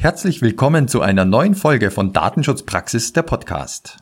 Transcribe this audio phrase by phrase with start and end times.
[0.00, 3.96] Herzlich willkommen zu einer neuen Folge von Datenschutzpraxis der Podcast.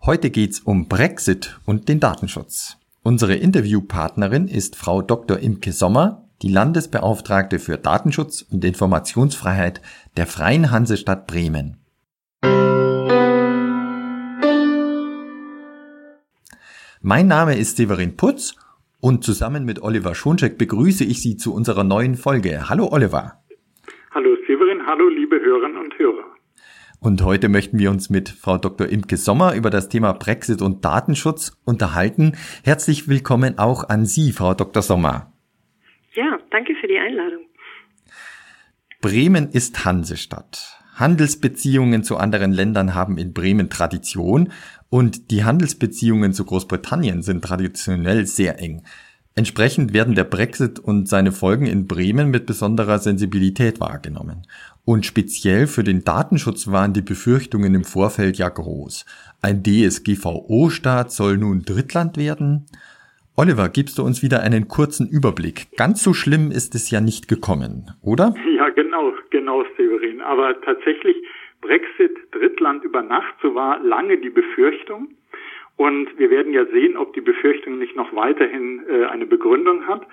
[0.00, 2.78] Heute geht's um Brexit und den Datenschutz.
[3.02, 5.38] Unsere Interviewpartnerin ist Frau Dr.
[5.38, 9.82] Imke Sommer, die Landesbeauftragte für Datenschutz und Informationsfreiheit
[10.16, 11.76] der Freien Hansestadt Bremen.
[17.02, 18.54] Mein Name ist Severin Putz
[19.00, 22.70] und zusammen mit Oliver Schoncheck begrüße ich Sie zu unserer neuen Folge.
[22.70, 23.42] Hallo Oliver.
[24.66, 26.24] Hallo Severin, hallo liebe Hörerinnen und Hörer.
[27.00, 28.88] Und heute möchten wir uns mit Frau Dr.
[28.88, 32.32] Imke Sommer über das Thema Brexit und Datenschutz unterhalten.
[32.64, 34.82] Herzlich willkommen auch an Sie, Frau Dr.
[34.82, 35.32] Sommer.
[36.14, 37.44] Ja, danke für die Einladung.
[39.00, 40.80] Bremen ist Hansestadt.
[40.96, 44.52] Handelsbeziehungen zu anderen Ländern haben in Bremen Tradition
[44.88, 48.82] und die Handelsbeziehungen zu Großbritannien sind traditionell sehr eng.
[49.38, 54.46] Entsprechend werden der Brexit und seine Folgen in Bremen mit besonderer Sensibilität wahrgenommen.
[54.86, 59.04] Und speziell für den Datenschutz waren die Befürchtungen im Vorfeld ja groß.
[59.42, 62.64] Ein DSGVO-Staat soll nun Drittland werden?
[63.36, 65.66] Oliver, gibst du uns wieder einen kurzen Überblick?
[65.76, 68.32] Ganz so schlimm ist es ja nicht gekommen, oder?
[68.56, 70.22] Ja, genau, genau, Severin.
[70.22, 71.16] Aber tatsächlich,
[71.60, 75.08] Brexit, Drittland über Nacht, so war lange die Befürchtung.
[75.76, 80.06] Und wir werden ja sehen, ob die Befürchtung nicht noch weiterhin äh, eine Begründung hat.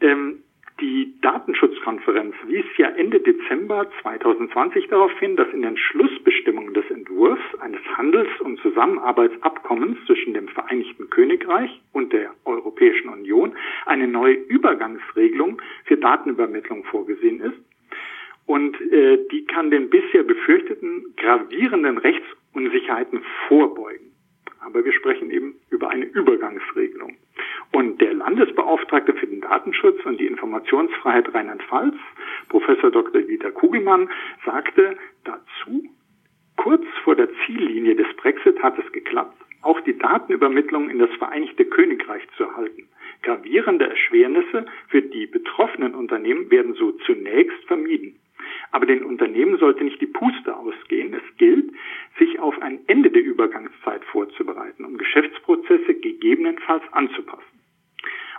[0.00, 0.42] Ähm,
[0.80, 7.42] die Datenschutzkonferenz wies ja Ende Dezember 2020 darauf hin, dass in den Schlussbestimmungen des Entwurfs
[7.60, 13.52] eines Handels- und Zusammenarbeitsabkommens zwischen dem Vereinigten Königreich und der Europäischen Union
[13.86, 17.58] eine neue Übergangsregelung für Datenübermittlung vorgesehen ist.
[18.46, 24.11] Und äh, die kann den bisher befürchteten gravierenden Rechtsunsicherheiten vorbeugen.
[24.64, 27.16] Aber wir sprechen eben über eine Übergangsregelung.
[27.72, 31.94] Und der Landesbeauftragte für den Datenschutz und die Informationsfreiheit Rheinland-Pfalz,
[32.48, 33.22] Professor Dr.
[33.22, 34.08] Dieter Kugelmann,
[34.44, 35.84] sagte dazu,
[36.56, 41.64] kurz vor der Ziellinie des Brexit hat es geklappt, auch die Datenübermittlung in das Vereinigte
[41.64, 42.88] Königreich zu erhalten.
[43.22, 48.16] Gravierende Erschwernisse für die betroffenen Unternehmen werden so zunächst vermieden.
[48.70, 51.14] Aber den Unternehmen sollte nicht die Puste ausgehen.
[51.14, 51.72] Es gilt,
[52.18, 57.61] sich auf ein Ende der Übergangszeit vorzubereiten, um Geschäftsprozesse gegebenenfalls anzupassen.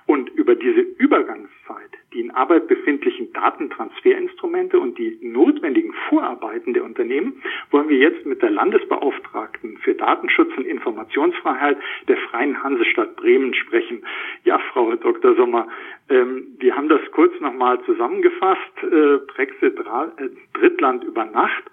[0.05, 7.41] Und über diese Übergangszeit, die in Arbeit befindlichen Datentransferinstrumente und die notwendigen Vorarbeiten der Unternehmen
[7.71, 11.77] wollen wir jetzt mit der Landesbeauftragten für Datenschutz und Informationsfreiheit
[12.07, 14.03] der Freien Hansestadt Bremen sprechen.
[14.43, 15.35] Ja, Frau Dr.
[15.35, 15.67] Sommer,
[16.09, 18.83] ähm, wir haben das kurz nochmal zusammengefasst.
[18.83, 21.63] Äh, Brexit äh, Drittland über Nacht.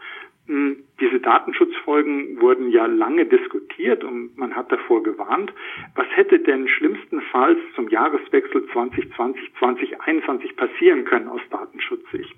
[1.00, 5.52] Diese Datenschutzfolgen wurden ja lange diskutiert und man hat davor gewarnt.
[5.94, 12.34] Was hätte denn schlimmstenfalls zum Jahreswechsel 2020-2021 passieren können aus Datenschutzsicht?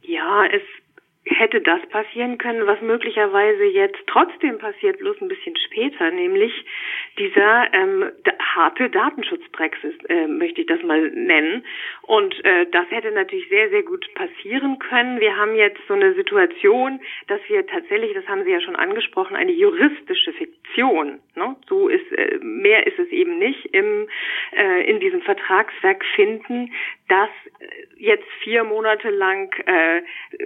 [0.00, 0.62] Ja, es
[1.26, 6.52] hätte das passieren können, was möglicherweise jetzt trotzdem passiert, bloß ein bisschen später, nämlich
[7.18, 8.10] dieser ähm,
[8.54, 11.64] harte Datenschutzbrexit, äh, möchte ich das mal nennen.
[12.02, 15.20] Und äh, das hätte natürlich sehr, sehr gut passieren können.
[15.20, 19.36] Wir haben jetzt so eine Situation, dass wir tatsächlich, das haben Sie ja schon angesprochen,
[19.36, 21.20] eine juristische Fiktion.
[21.38, 21.56] Ne?
[21.68, 24.08] So ist äh, mehr ist es eben nicht im
[24.56, 26.72] äh, in diesem Vertragswerk finden,
[27.08, 27.66] dass äh,
[27.96, 30.02] jetzt vier Monate lang äh,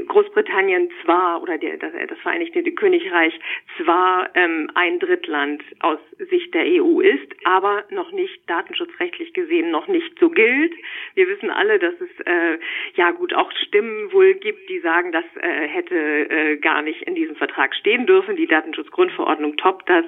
[0.06, 3.38] Großbritannien zwar oder der, das, das Vereinigte Königreich
[3.76, 9.86] zwar ähm, ein Drittland aus Sicht der EU ist, aber noch nicht datenschutzrechtlich gesehen noch
[9.86, 10.72] nicht so gilt.
[11.14, 12.58] Wir wissen alle, dass es äh,
[12.94, 17.14] ja gut auch Stimmen wohl gibt, die sagen, das äh, hätte äh, gar nicht in
[17.14, 18.34] diesem Vertrag stehen dürfen.
[18.34, 20.04] Die Datenschutzgrundverordnung toppt das.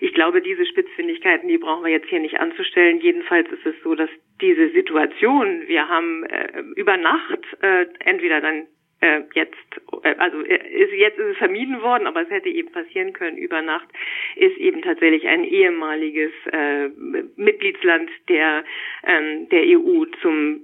[0.00, 3.00] Ich glaube, diese Spitzfindigkeiten, die brauchen wir jetzt hier nicht anzustellen.
[3.00, 8.66] Jedenfalls ist es so, dass diese Situation, wir haben äh, über Nacht äh, entweder dann
[9.00, 9.54] äh, jetzt,
[10.02, 13.36] äh, also äh, ist, jetzt ist es vermieden worden, aber es hätte eben passieren können
[13.36, 13.88] über Nacht,
[14.36, 16.88] ist eben tatsächlich ein ehemaliges äh,
[17.36, 18.64] Mitgliedsland der,
[19.04, 20.62] ähm, der EU zum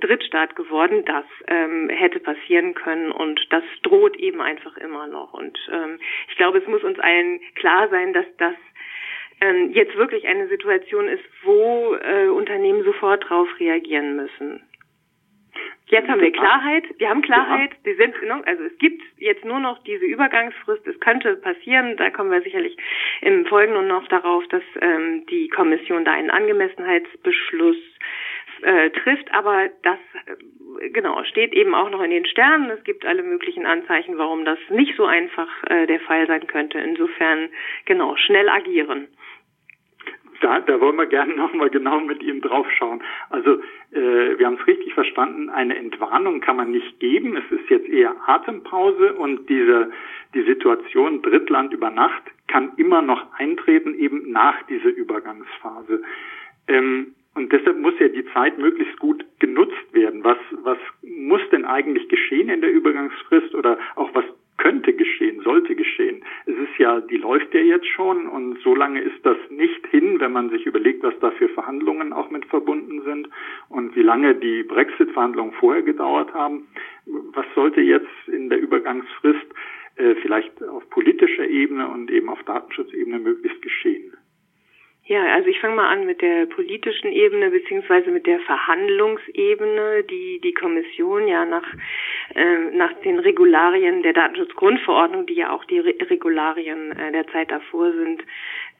[0.00, 1.04] Drittstaat geworden.
[1.06, 5.32] Das ähm, hätte passieren können und das droht eben einfach immer noch.
[5.32, 8.54] Und ähm, ich glaube, es muss uns allen klar sein, dass das
[9.42, 14.62] ähm, jetzt wirklich eine Situation ist, wo äh, Unternehmen sofort darauf reagieren müssen.
[15.86, 18.14] Jetzt haben wir Klarheit, wir haben Klarheit, die sind,
[18.46, 22.74] also es gibt jetzt nur noch diese Übergangsfrist, es könnte passieren, da kommen wir sicherlich
[23.20, 27.76] im Folgenden noch darauf, dass ähm, die Kommission da einen Angemessenheitsbeschluss
[28.62, 29.98] äh, trifft, aber das
[30.80, 32.70] äh, genau steht eben auch noch in den Sternen.
[32.70, 36.78] Es gibt alle möglichen Anzeichen, warum das nicht so einfach äh, der Fall sein könnte.
[36.78, 37.50] Insofern
[37.84, 39.08] genau schnell agieren.
[40.42, 43.02] Da, da wollen wir gerne nochmal genau mit Ihnen draufschauen.
[43.30, 43.60] Also
[43.92, 47.36] äh, wir haben es richtig verstanden, eine Entwarnung kann man nicht geben.
[47.36, 49.90] Es ist jetzt eher Atempause und diese
[50.34, 56.02] die Situation Drittland über Nacht kann immer noch eintreten, eben nach dieser Übergangsphase.
[56.68, 60.22] Ähm, und deshalb muss ja die Zeit möglichst gut genutzt werden.
[60.24, 64.24] Was, was muss denn eigentlich geschehen in der Übergangsfrist oder auch was
[64.62, 66.22] könnte geschehen, sollte geschehen?
[66.46, 70.20] Es ist ja, die läuft ja jetzt schon und so lange ist das nicht hin,
[70.20, 73.28] wenn man sich überlegt, was da für Verhandlungen auch mit verbunden sind
[73.68, 76.68] und wie lange die Brexit-Verhandlungen vorher gedauert haben.
[77.06, 79.46] Was sollte jetzt in der Übergangsfrist
[79.96, 84.12] äh, vielleicht auf politischer Ebene und eben auf Datenschutzebene möglichst geschehen?
[85.04, 90.40] Ja, also ich fange mal an mit der politischen Ebene beziehungsweise mit der Verhandlungsebene, die
[90.40, 91.66] die Kommission ja nach
[92.36, 97.50] äh, nach den Regularien der Datenschutzgrundverordnung, die ja auch die Re Regularien äh, der Zeit
[97.50, 98.22] davor sind,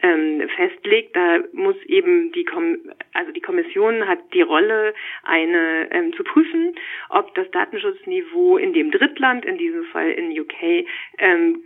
[0.03, 1.17] ähm, festlegt.
[1.17, 2.79] Da muss eben die Kom
[3.15, 6.77] also die Kommission hat die Rolle, eine ähm, zu prüfen,
[7.09, 10.87] ob das Datenschutzniveau in dem Drittland, in diesem Fall in UK,
[11.19, 11.65] ähm,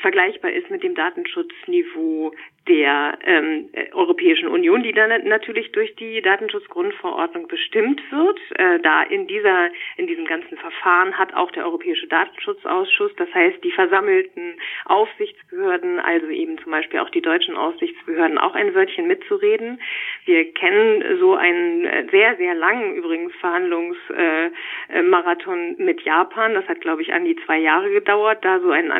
[0.00, 2.32] vergleichbar ist mit dem Datenschutzniveau
[2.68, 8.40] der ähm, Europäischen Union, die dann natürlich durch die Datenschutzgrundverordnung bestimmt wird.
[8.56, 13.62] Äh, da in dieser in diesem ganzen Verfahren hat auch der Europäische Datenschutzausschuss, das heißt
[13.62, 14.54] die versammelten
[14.86, 19.78] Aufsichtsbehörden, also eben zum Beispiel auch die deutschen Aufsichtsbehörden, auch ein Wörtchen mitzureden.
[20.24, 26.54] Wir kennen so einen äh, sehr sehr langen übrigens Verhandlungsmarathon äh, mit Japan.
[26.54, 28.90] Das hat glaube ich an die zwei Jahre gedauert, da so einen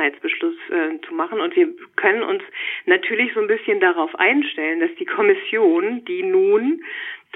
[0.00, 1.40] Angemessenheitsbeschluss äh, zu machen.
[1.40, 2.42] Und wir können uns
[2.86, 6.82] natürlich so ein bisschen darauf einstellen, dass die Kommission, die nun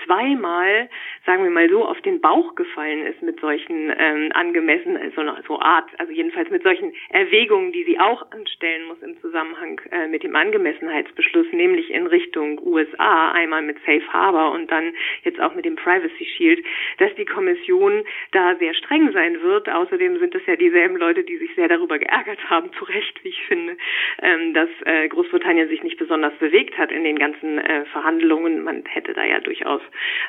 [0.05, 0.88] zweimal,
[1.26, 5.61] sagen wir mal so, auf den Bauch gefallen ist mit solchen ähm, angemessen, so, so
[5.61, 10.23] Art, also jedenfalls mit solchen Erwägungen, die sie auch anstellen muss im Zusammenhang äh, mit
[10.23, 15.64] dem Angemessenheitsbeschluss, nämlich in Richtung USA, einmal mit Safe Harbor und dann jetzt auch mit
[15.64, 16.64] dem Privacy Shield,
[16.99, 19.69] dass die Kommission da sehr streng sein wird.
[19.69, 23.29] Außerdem sind es ja dieselben Leute, die sich sehr darüber geärgert haben, zu Recht, wie
[23.29, 23.76] ich finde,
[24.23, 28.62] ähm, dass äh, Großbritannien sich nicht besonders bewegt hat in den ganzen äh, Verhandlungen.
[28.62, 29.84] Man hätte da ja durchaus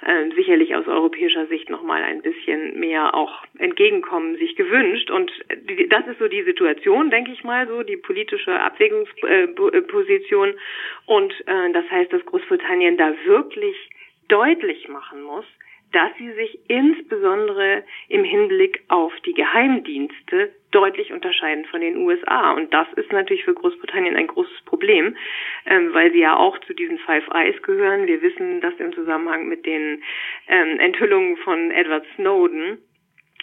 [0.06, 5.12] äh, sicherlich aus europäischer Sicht nochmal ein bisschen mehr auch Entgegenkommen sich gewünscht.
[5.12, 5.32] Und
[5.70, 10.54] die, das ist so die Situation, denke ich mal, so die politische Abwägungsposition.
[11.06, 13.76] Und äh, das heißt, dass Großbritannien da wirklich
[14.28, 15.46] deutlich machen muss,
[15.96, 22.52] dass sie sich insbesondere im Hinblick auf die Geheimdienste deutlich unterscheiden von den USA.
[22.52, 25.16] Und das ist natürlich für Großbritannien ein großes Problem,
[25.66, 28.08] ähm, weil sie ja auch zu diesen Five Eyes gehören.
[28.08, 30.04] Wir wissen das im Zusammenhang mit den
[30.50, 32.78] ähm, Enthüllungen von Edward Snowden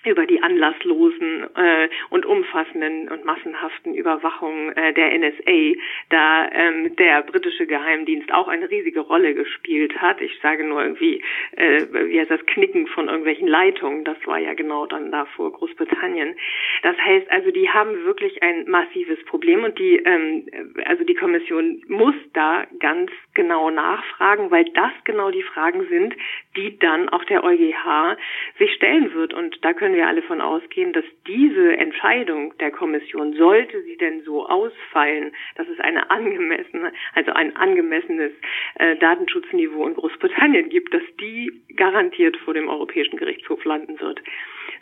[0.05, 5.79] über die anlasslosen äh, und umfassenden und massenhaften Überwachung äh, der NSA,
[6.09, 10.21] da ähm, der britische Geheimdienst auch eine riesige Rolle gespielt hat.
[10.21, 11.23] Ich sage nur irgendwie,
[11.57, 15.53] äh, wie heißt das Knicken von irgendwelchen Leitungen, das war ja genau dann da vor
[15.53, 16.35] Großbritannien.
[16.83, 20.47] Das heißt also, die haben wirklich ein massives Problem und die, ähm,
[20.85, 26.15] also die Kommission muss da ganz genau nachfragen, weil das genau die Fragen sind,
[26.57, 28.17] die dann auch der EuGH
[28.59, 29.33] sich stellen wird.
[29.33, 33.99] Und da können können wir alle von ausgehen, dass diese Entscheidung der Kommission, sollte sie
[33.99, 38.33] denn so ausfallen, dass es eine angemessene, also ein angemessenes
[38.77, 44.23] äh, Datenschutzniveau in Großbritannien gibt, dass die garantiert vor dem Europäischen Gerichtshof landen wird.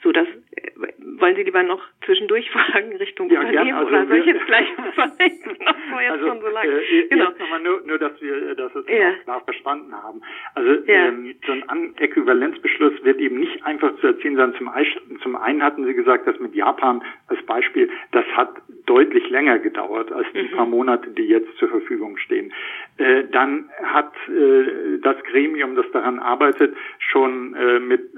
[0.03, 0.71] So, das äh,
[1.19, 4.67] wollen Sie lieber noch zwischendurch fragen Richtung ja, Unternehmen also oder soll ich jetzt gleich
[4.97, 6.73] war jetzt also, schon so lange.
[6.73, 7.31] Äh, genau.
[7.31, 9.13] Nochmal nur, nur, dass wir das jetzt ja.
[9.25, 10.23] klar verstanden haben.
[10.55, 11.09] Also ja.
[11.09, 14.71] ähm, so ein Äquivalenzbeschluss wird eben nicht einfach zu erzielen, sondern zum,
[15.23, 18.51] zum einen hatten Sie gesagt, dass mit Japan als Beispiel, das hat
[18.87, 20.57] deutlich länger gedauert als die mhm.
[20.57, 22.53] paar Monate, die jetzt zur Verfügung stehen.
[23.01, 28.11] Äh, dann hat äh, das Gremium, das daran arbeitet, schon äh, mit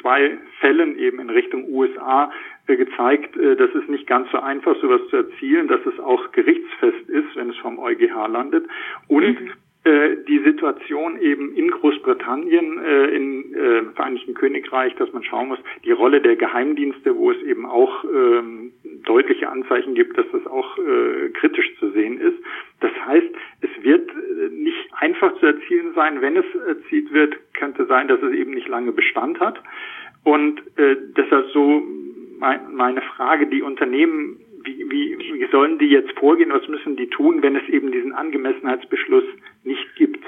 [0.00, 2.32] zwei Fällen eben in Richtung USA
[2.66, 7.34] gezeigt, dass es nicht ganz so einfach, sowas zu erzielen, dass es auch gerichtsfest ist,
[7.34, 8.64] wenn es vom EuGH landet.
[9.08, 9.52] Und mhm
[9.84, 15.92] die Situation eben in Großbritannien, äh, in äh, Vereinigten Königreich, dass man schauen muss, die
[15.92, 18.72] Rolle der Geheimdienste, wo es eben auch ähm,
[19.04, 22.36] deutliche Anzeichen gibt, dass das auch äh, kritisch zu sehen ist.
[22.80, 23.28] Das heißt,
[23.62, 26.20] es wird äh, nicht einfach zu erzielen sein.
[26.20, 29.62] Wenn es erzielt wird, könnte sein, dass es eben nicht lange Bestand hat.
[30.24, 31.82] Und äh, deshalb so
[32.38, 37.08] mein, meine Frage, die Unternehmen, wie, wie, wie sollen die jetzt vorgehen, was müssen die
[37.08, 39.24] tun, wenn es eben diesen Angemessenheitsbeschluss
[39.64, 40.24] nicht gibt?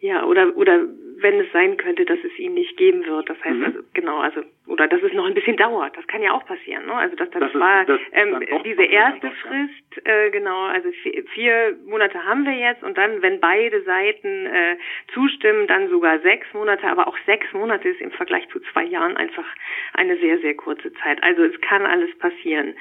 [0.00, 3.28] Ja, oder, oder wenn es sein könnte, dass es ihn nicht geben wird.
[3.28, 3.64] Das heißt mhm.
[3.64, 5.96] also, genau, also oder dass es noch ein bisschen dauert.
[5.96, 6.86] Das kann ja auch passieren.
[6.86, 6.94] Ne?
[6.94, 11.76] Also das, das, das war das ähm, diese erste Frist, äh, genau, also vier, vier,
[11.84, 14.76] Monate haben wir jetzt und dann, wenn beide Seiten äh,
[15.12, 19.16] zustimmen, dann sogar sechs Monate, aber auch sechs Monate ist im Vergleich zu zwei Jahren
[19.16, 19.46] einfach
[19.94, 21.22] eine sehr, sehr kurze Zeit.
[21.22, 22.74] Also es kann alles passieren.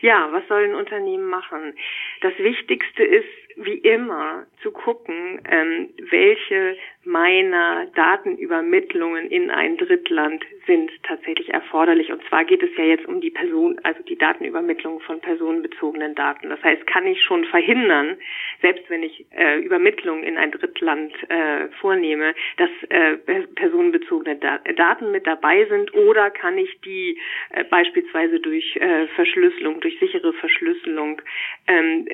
[0.00, 1.74] Ja, was soll ein Unternehmen machen?
[2.22, 10.90] Das Wichtigste ist, wie immer zu gucken, ähm, welche meiner Datenübermittlungen in ein Drittland sind
[11.02, 12.12] tatsächlich erforderlich.
[12.12, 16.50] Und zwar geht es ja jetzt um die Person, also die Datenübermittlung von personenbezogenen Daten.
[16.50, 18.18] Das heißt, kann ich schon verhindern,
[18.60, 23.16] selbst wenn ich äh, Übermittlungen in ein Drittland äh, vornehme, dass äh,
[23.54, 27.18] personenbezogene da Daten mit dabei sind oder kann ich die
[27.50, 31.22] äh, beispielsweise durch äh, Verschlüsselung, durch sichere Verschlüsselung
[31.66, 32.06] ähm,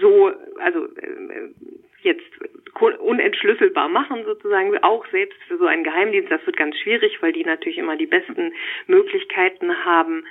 [0.00, 1.48] so, also äh,
[2.04, 2.22] jetzt
[3.00, 6.30] unentschlüsselbar machen sozusagen, auch selbst für so einen Geheimdienst.
[6.30, 8.52] Das wird ganz schwierig, weil die natürlich immer die besten
[8.86, 10.24] Möglichkeiten haben.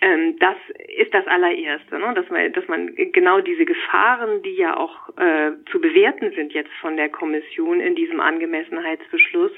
[0.00, 0.56] Ähm, das
[0.96, 2.14] ist das allererste, ne?
[2.14, 6.70] dass, man, dass man genau diese Gefahren, die ja auch äh, zu bewerten sind jetzt
[6.80, 9.50] von der Kommission in diesem Angemessenheitsbeschluss,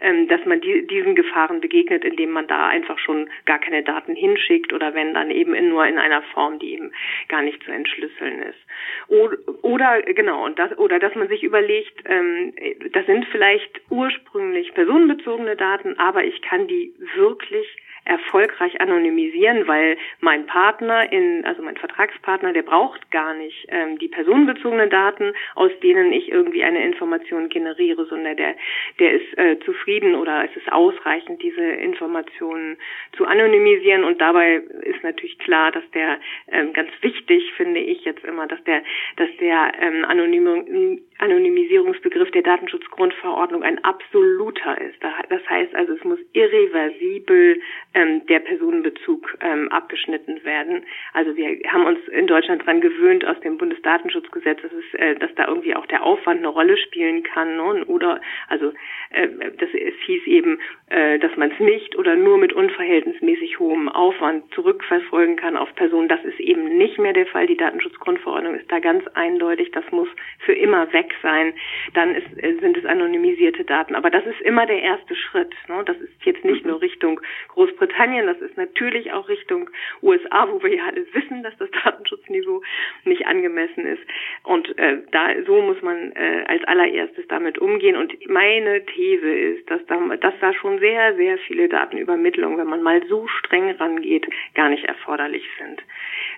[0.00, 4.16] ähm, dass man die, diesen Gefahren begegnet, indem man da einfach schon gar keine Daten
[4.16, 6.90] hinschickt oder wenn dann eben in, nur in einer Form, die eben
[7.28, 8.58] gar nicht zu entschlüsseln ist.
[9.06, 12.52] Oder, oder genau und das oder dass man sich überlegt, ähm,
[12.90, 17.66] das sind vielleicht ursprünglich personenbezogene Daten, aber ich kann die wirklich
[18.04, 24.08] erfolgreich anonymisieren, weil mein Partner in, also mein Vertragspartner, der braucht gar nicht ähm, die
[24.08, 28.54] personenbezogenen Daten, aus denen ich irgendwie eine Information generiere, sondern der,
[28.98, 32.76] der ist äh, zufrieden oder es ist ausreichend, diese Informationen
[33.16, 34.04] zu anonymisieren.
[34.04, 38.62] Und dabei ist natürlich klar, dass der ähm, ganz wichtig finde ich jetzt immer, dass
[38.64, 38.82] der,
[39.16, 44.98] dass der ähm, Anonym Anonymisierungsbegriff der Datenschutzgrundverordnung ein absoluter ist.
[45.28, 47.60] Das heißt also, es muss irreversibel
[47.94, 50.84] ähm, der Personenbezug ähm, abgeschnitten werden.
[51.12, 55.34] Also wir haben uns in Deutschland dran gewöhnt aus dem Bundesdatenschutzgesetz, dass, es, äh, dass
[55.36, 57.56] da irgendwie auch der Aufwand eine Rolle spielen kann.
[57.56, 57.84] Ne?
[57.86, 58.72] Oder also
[59.10, 59.28] äh,
[59.58, 60.58] das, es hieß eben,
[60.90, 66.08] äh, dass man es nicht oder nur mit unverhältnismäßig hohem Aufwand zurückverfolgen kann auf Personen.
[66.08, 67.46] Das ist eben nicht mehr der Fall.
[67.46, 69.70] Die Datenschutzgrundverordnung ist da ganz eindeutig.
[69.70, 70.08] Das muss
[70.40, 71.54] für immer weg sein.
[71.94, 72.28] Dann ist,
[72.60, 73.94] sind es anonymisierte Daten.
[73.94, 75.54] Aber das ist immer der erste Schritt.
[75.68, 75.82] Ne?
[75.84, 79.70] Das ist jetzt nicht nur Richtung Großbritannien, das ist natürlich auch Richtung
[80.02, 82.62] USA, wo wir ja alle wissen, dass das Datenschutzniveau
[83.04, 84.02] nicht angemessen ist.
[84.42, 87.96] Und äh, da so muss man äh, als allererstes damit umgehen.
[87.96, 92.82] Und meine These ist, dass da, dass da schon sehr, sehr viele Datenübermittlungen, wenn man
[92.82, 95.82] mal so streng rangeht, gar nicht erforderlich sind.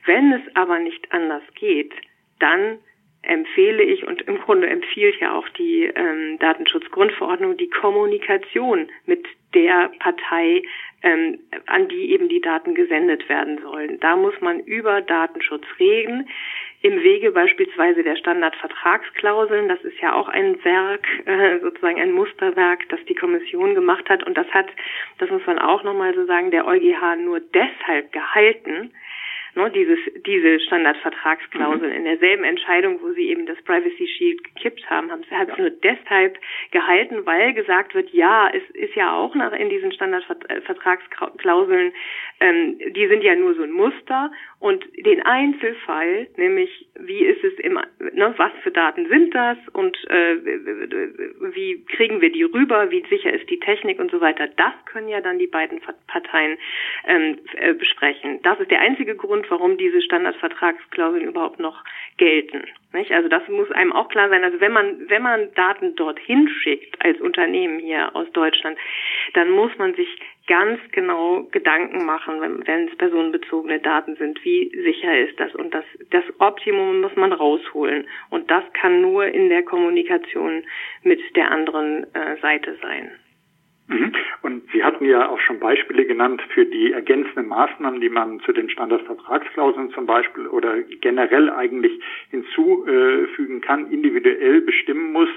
[0.05, 1.93] Wenn es aber nicht anders geht,
[2.39, 2.79] dann
[3.27, 9.91] empfehle ich und im Grunde empfiehlt ja auch die ähm, Datenschutzgrundverordnung die Kommunikation mit der
[9.99, 10.63] Partei,
[11.03, 13.99] ähm, an die eben die Daten gesendet werden sollen.
[14.01, 16.29] Da muss man über Datenschutz reden.
[16.83, 22.89] Im Wege beispielsweise der Standardvertragsklauseln, das ist ja auch ein Werk, äh, sozusagen ein Musterwerk,
[22.91, 24.25] das die Kommission gemacht hat.
[24.25, 24.69] Und das hat,
[25.19, 28.93] das muss man auch nochmal so sagen, der EuGH nur deshalb gehalten,
[29.57, 31.95] ne, dieses, diese Standardvertragsklausel mhm.
[31.95, 35.59] in derselben Entscheidung, wo sie eben das Privacy Shield gekippt haben, haben sie hat es
[35.59, 36.39] nur deshalb
[36.71, 41.93] gehalten, weil gesagt wird, ja, es ist ja auch nach in diesen Standardvertragsklauseln,
[42.41, 47.55] ähm, die sind ja nur so ein Muster und den Einzelfall, nämlich wie ist es
[47.61, 47.79] im,
[48.13, 50.37] ne, was für Daten sind das und äh,
[51.55, 55.09] wie kriegen wir die rüber, wie sicher ist die Technik und so weiter, das können
[55.09, 56.59] ja dann die beiden Parteien
[57.07, 58.41] ähm, äh, besprechen.
[58.43, 61.85] Das ist der einzige Grund, warum diese Standardvertragsklauseln überhaupt noch
[62.19, 62.65] gelten.
[62.97, 63.13] Nicht?
[63.13, 64.43] Also das muss einem auch klar sein.
[64.43, 68.79] Also wenn man wenn man Daten dorthin schickt als Unternehmen hier aus Deutschland,
[69.35, 70.09] dann muss man sich
[70.47, 75.75] ganz genau Gedanken machen, wenn, wenn es personenbezogene Daten sind, wie sicher ist das und
[75.75, 80.63] das, das Optimum muss man rausholen und das kann nur in der Kommunikation
[81.03, 83.11] mit der anderen äh, Seite sein.
[83.89, 84.13] Mhm.
[84.43, 88.53] Und Sie hatten ja auch schon Beispiele genannt für die ergänzenden Maßnahmen, die man zu
[88.53, 92.01] den Standardvertragsklauseln zum Beispiel oder generell eigentlich
[92.31, 95.29] hinzufügen kann, individuell bestimmen muss,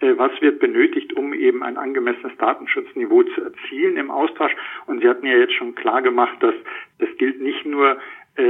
[0.00, 4.54] äh, was wird benötigt, um eben ein angemessenes Datenschutzniveau zu erzielen im Austausch.
[4.86, 6.54] Und Sie hatten ja jetzt schon klar gemacht, dass
[6.98, 7.98] das gilt nicht nur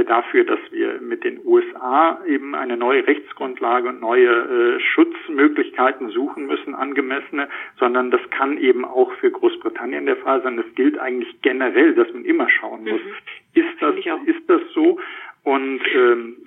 [0.05, 6.45] dafür, dass wir mit den USA eben eine neue Rechtsgrundlage und neue äh, Schutzmöglichkeiten suchen
[6.45, 10.57] müssen, angemessene, sondern das kann eben auch für Großbritannien der Fall sein.
[10.57, 13.61] Das gilt eigentlich generell, dass man immer schauen muss, mhm.
[13.61, 14.99] ist das ist das so?
[15.43, 16.37] Und ähm,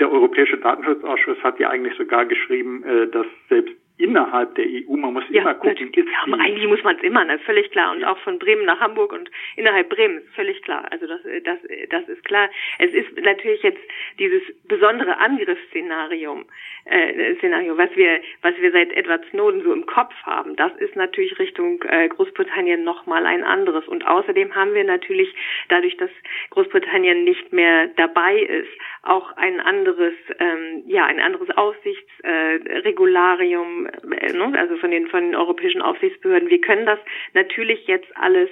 [0.00, 3.74] der Europäische Datenschutzausschuss hat ja eigentlich sogar geschrieben, äh, dass selbst
[4.10, 4.96] innerhalb der EU.
[4.96, 5.92] Man muss ja, immer gucken.
[5.92, 7.38] Ist ja, eigentlich muss man es immer, ne?
[7.40, 7.92] völlig klar.
[7.92, 10.86] Und auch von Bremen nach Hamburg und innerhalb Bremens, völlig klar.
[10.90, 11.58] Also das, das,
[11.90, 12.50] das ist klar.
[12.78, 13.80] Es ist natürlich jetzt
[14.18, 16.44] dieses besondere Angriffsszenario,
[16.86, 20.56] äh, Szenario, was wir, was wir seit Edward Snowden so im Kopf haben.
[20.56, 23.86] Das ist natürlich Richtung äh, Großbritannien nochmal ein anderes.
[23.86, 25.32] Und außerdem haben wir natürlich
[25.68, 26.10] dadurch, dass
[26.50, 28.70] Großbritannien nicht mehr dabei ist,
[29.02, 33.90] auch ein anderes, ähm, ja, ein anderes Aufsichtsregularium, äh?
[34.02, 36.50] Also von den von den europäischen Aufsichtsbehörden.
[36.50, 36.98] Wir können das
[37.34, 38.50] natürlich jetzt alles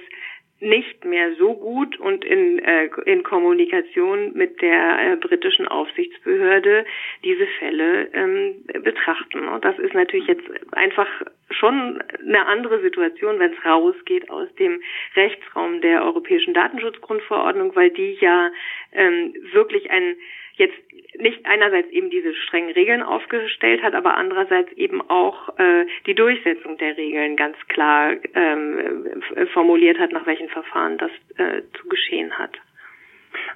[0.60, 6.84] nicht mehr so gut und in, äh, in Kommunikation mit der äh, britischen Aufsichtsbehörde
[7.22, 9.46] diese Fälle ähm, betrachten.
[9.46, 11.06] Und das ist natürlich jetzt einfach
[11.50, 14.82] schon eine andere Situation, wenn es rausgeht aus dem
[15.14, 18.50] Rechtsraum der Europäischen Datenschutzgrundverordnung, weil die ja
[18.92, 20.16] ähm, wirklich ein
[20.58, 20.76] jetzt
[21.18, 26.78] nicht einerseits eben diese strengen Regeln aufgestellt hat, aber andererseits eben auch äh, die Durchsetzung
[26.78, 29.22] der Regeln ganz klar ähm,
[29.52, 32.58] formuliert hat, nach welchen Verfahren das äh, zu geschehen hat.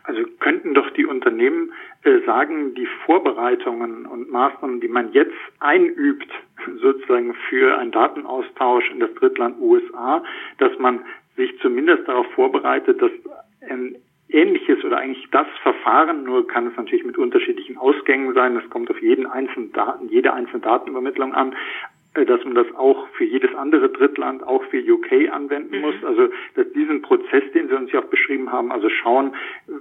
[0.04, 1.73] Also könnten doch die Unternehmen
[2.04, 6.30] äh, sagen, die Vorbereitungen und Maßnahmen, die man jetzt einübt,
[6.80, 10.25] sozusagen für einen Datenaustausch in das Drittland USA,
[10.59, 11.04] dass man
[11.37, 13.12] sich zumindest darauf vorbereitet, dass
[13.68, 13.97] ein
[14.33, 18.57] ähnliches oder eigentlich das Verfahren, nur kann es natürlich mit unterschiedlichen Ausgängen sein.
[18.57, 21.55] Es kommt auf jeden einzelnen Daten, jede einzelne Datenübermittlung an
[22.15, 25.81] äh, dass man das auch für jedes andere Drittland, auch für UK anwenden mhm.
[25.81, 25.95] muss.
[26.05, 29.35] Also dass diesen Prozess, den Sie uns ja auch beschrieben haben, also schauen,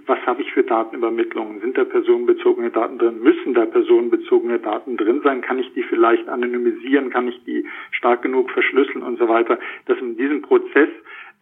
[0.05, 1.59] was habe ich für Datenübermittlungen?
[1.59, 3.21] Sind da personenbezogene Daten drin?
[3.21, 5.41] Müssen da personenbezogene Daten drin sein?
[5.41, 7.09] Kann ich die vielleicht anonymisieren?
[7.09, 9.59] Kann ich die stark genug verschlüsseln und so weiter?
[9.87, 10.89] Dass man diesen Prozess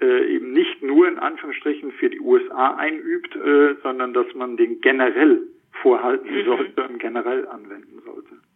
[0.01, 4.81] äh, eben nicht nur in Anführungsstrichen für die USA einübt, äh, sondern dass man den
[4.81, 5.41] generell
[5.81, 6.45] vorhalten mhm.
[6.45, 7.98] sollte und generell anwenden.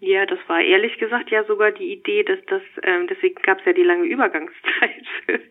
[0.06, 3.66] Ja, das war ehrlich gesagt ja sogar die Idee, dass das, ähm, deswegen gab es
[3.66, 5.06] ja die lange Übergangszeit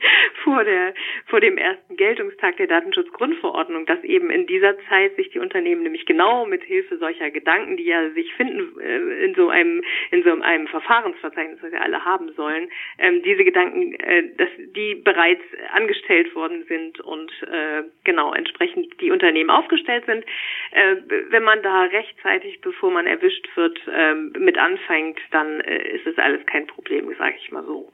[0.45, 0.93] vor der
[1.25, 6.05] vor dem ersten Geltungstag der Datenschutzgrundverordnung, dass eben in dieser Zeit sich die Unternehmen nämlich
[6.05, 10.39] genau mit Hilfe solcher Gedanken, die ja sich finden äh, in so einem in so
[10.39, 12.69] einem Verfahrensverzeichnis, das wir alle haben sollen,
[12.99, 19.13] ähm, diese Gedanken, äh, dass die bereits angestellt worden sind und äh, genau entsprechend die
[19.13, 20.27] Unternehmen aufgestellt sind,
[20.73, 20.97] äh,
[21.31, 26.19] wenn man da rechtzeitig, bevor man erwischt wird, ähm, mit anfängt, dann äh, ist es
[26.19, 27.93] alles kein Problem, sage ich mal so.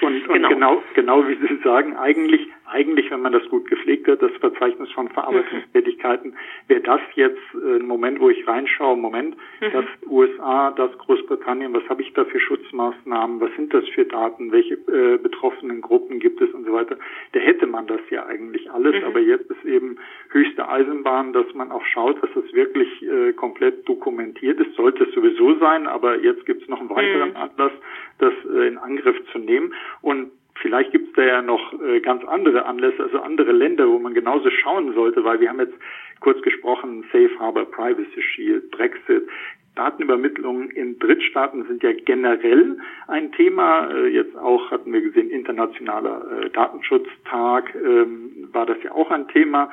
[0.00, 0.48] Und, und genau.
[0.48, 4.90] genau, genau wie Sie sagen, eigentlich, eigentlich, wenn man das gut gepflegt hat, das Verzeichnis
[4.92, 6.34] von Verarbeitungstätigkeiten,
[6.68, 9.72] wäre das jetzt äh, ein Moment, wo ich reinschaue, Moment, mhm.
[9.72, 14.52] das USA, das Großbritannien, was habe ich da für Schutzmaßnahmen, was sind das für Daten,
[14.52, 16.96] welche äh, betroffenen Gruppen gibt es und so weiter.
[17.32, 19.04] Da hätte man das ja eigentlich alles, mhm.
[19.04, 19.96] aber jetzt ist eben
[20.30, 25.14] höchste Eisenbahn, dass man auch schaut, dass es wirklich äh, komplett dokumentiert ist, sollte es
[25.14, 27.36] sowieso sein, aber jetzt gibt es noch einen weiteren mhm.
[27.36, 27.72] Anlass,
[28.22, 29.74] das äh, in Angriff zu nehmen.
[30.00, 33.98] Und vielleicht gibt es da ja noch äh, ganz andere Anlässe, also andere Länder, wo
[33.98, 35.74] man genauso schauen sollte, weil wir haben jetzt
[36.20, 39.28] kurz gesprochen, Safe Harbor, Privacy Shield, Brexit.
[39.74, 42.76] Datenübermittlungen in Drittstaaten sind ja generell
[43.08, 43.90] ein Thema.
[43.90, 49.70] Äh, jetzt auch hatten wir gesehen, internationaler Datenschutztag ähm, war das ja auch ein Thema.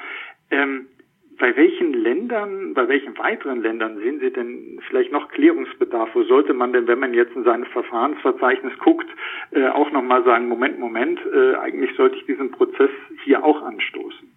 [1.40, 6.10] Bei welchen Ländern, bei welchen weiteren Ländern sehen Sie denn vielleicht noch Klärungsbedarf?
[6.14, 9.08] Wo sollte man denn, wenn man jetzt in sein Verfahrensverzeichnis guckt,
[9.52, 12.92] äh, auch nochmal sagen, Moment, Moment, äh, eigentlich sollte ich diesen Prozess
[13.24, 14.29] hier auch anstoßen?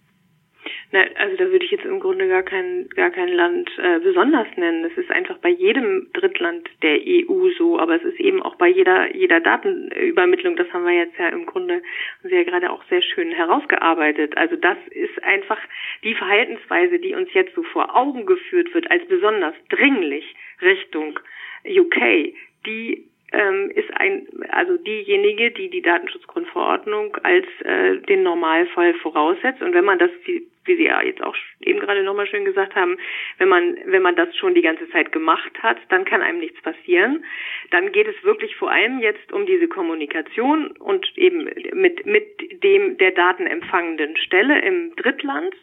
[0.93, 4.47] Na, also da würde ich jetzt im Grunde gar kein, gar kein Land äh, besonders
[4.57, 4.85] nennen.
[4.85, 8.69] Es ist einfach bei jedem Drittland der EU so, aber es ist eben auch bei
[8.69, 11.83] jeder, jeder Datenübermittlung, das haben wir jetzt ja im Grunde
[12.23, 14.37] sehr gerade auch sehr schön herausgearbeitet.
[14.37, 15.59] Also das ist einfach
[16.05, 21.19] die Verhaltensweise, die uns jetzt so vor Augen geführt wird, als besonders dringlich Richtung
[21.65, 22.35] UK,
[22.67, 29.63] die ähm, ist ein, also diejenige, die die Datenschutzgrundverordnung als äh, den Normalfall voraussetzt.
[29.63, 32.75] Und wenn man das, wie, wie Sie ja jetzt auch eben gerade nochmal schön gesagt
[32.75, 32.97] haben,
[33.39, 36.61] wenn man, wenn man das schon die ganze Zeit gemacht hat, dann kann einem nichts
[36.63, 37.25] passieren.
[37.71, 42.99] Dann geht es wirklich vor allem jetzt um diese Kommunikation und eben mit, mit dem
[42.99, 45.55] der datenempfangenden Stelle im Drittland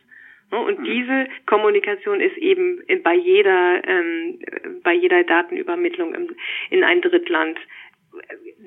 [0.51, 0.83] Ne, und mhm.
[0.83, 4.39] diese Kommunikation ist eben bei jeder, ähm,
[4.83, 6.35] bei jeder Datenübermittlung im,
[6.71, 7.59] in ein Drittland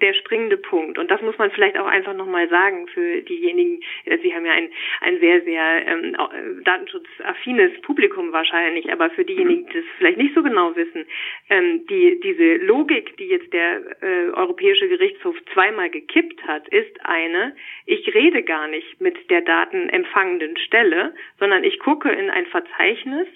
[0.02, 0.98] der springende Punkt.
[0.98, 4.52] Und das muss man vielleicht auch einfach nochmal sagen für diejenigen, äh, Sie haben ja
[4.52, 10.18] ein, ein sehr, sehr ähm, äh, datenschutzaffines Publikum wahrscheinlich, aber für diejenigen, die das vielleicht
[10.18, 11.06] nicht so genau wissen,
[11.50, 17.54] ähm, die, diese Logik, die jetzt der äh, Europäische Gerichtshof zweimal gekippt hat, ist eine,
[17.86, 23.28] ich rede gar nicht mit der datenempfangenden Stelle, sondern ich gucke in ein Verzeichnis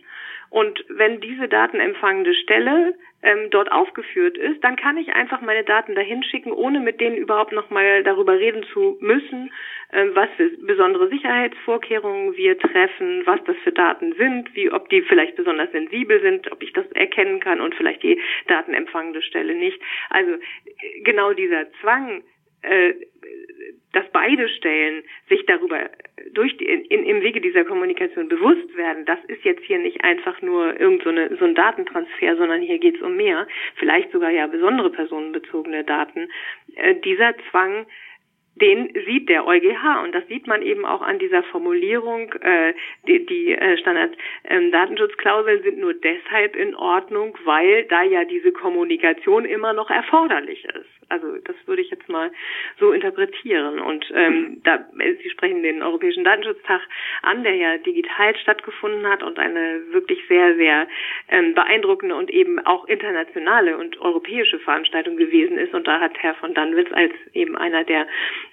[0.50, 5.94] Und wenn diese datenempfangende Stelle ähm, dort aufgeführt ist, dann kann ich einfach meine Daten
[5.94, 9.52] dahin schicken, ohne mit denen überhaupt nochmal darüber reden zu müssen,
[9.92, 15.02] ähm, was für besondere Sicherheitsvorkehrungen wir treffen, was das für Daten sind, wie ob die
[15.02, 19.80] vielleicht besonders sensibel sind, ob ich das erkennen kann und vielleicht die datenempfangende Stelle nicht.
[20.10, 22.22] Also äh, genau dieser Zwang,
[22.66, 22.94] äh,
[23.92, 25.88] dass beide Stellen sich darüber
[26.32, 30.42] durch die, in, im Wege dieser Kommunikation bewusst werden, das ist jetzt hier nicht einfach
[30.42, 34.30] nur irgend so, eine, so ein Datentransfer, sondern hier geht es um mehr, vielleicht sogar
[34.30, 36.28] ja besondere personenbezogene Daten.
[36.74, 37.86] Äh, dieser Zwang
[38.56, 42.32] den sieht der EuGH und das sieht man eben auch an dieser Formulierung.
[42.40, 42.72] Äh,
[43.06, 49.44] die die äh, Standard-Datenschutzklauseln ähm, sind nur deshalb in Ordnung, weil da ja diese Kommunikation
[49.44, 50.95] immer noch erforderlich ist.
[51.08, 52.30] Also das würde ich jetzt mal
[52.78, 53.78] so interpretieren.
[53.78, 54.84] Und ähm, da
[55.22, 56.80] Sie sprechen den Europäischen Datenschutztag
[57.22, 60.88] an, der ja digital stattgefunden hat und eine wirklich sehr sehr
[61.28, 65.74] ähm, beeindruckende und eben auch internationale und europäische Veranstaltung gewesen ist.
[65.74, 68.06] Und da hat Herr von Danwitz als eben einer der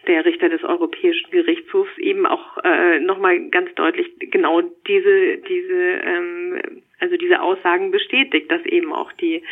[0.08, 6.84] der Richter des Europäischen Gerichtshofs eben auch äh, nochmal ganz deutlich genau diese diese ähm,
[7.00, 9.44] also diese Aussagen bestätigt, dass eben auch die,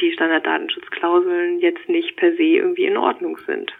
[0.00, 3.72] die Standarddatenschutzklauseln jetzt nicht per se irgendwie in Ordnung sind.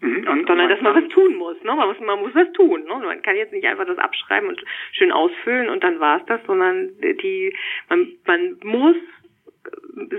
[0.00, 1.62] Mhm, sondern dass man was tun muss.
[1.62, 1.74] Ne?
[1.74, 2.84] Man, muss, man muss was tun.
[2.84, 2.94] Ne?
[3.04, 6.90] Man kann jetzt nicht einfach das abschreiben und schön ausfüllen und dann war's das, sondern
[7.00, 7.52] die
[7.90, 8.96] man, man muss